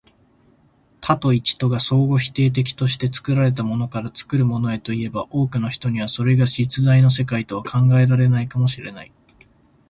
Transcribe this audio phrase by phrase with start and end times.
[0.99, 9.11] 多と一とが相互否定的として、作られたものから作るものへといえば、多くの人にはそれが実在の世界とは考えられないかも知れない。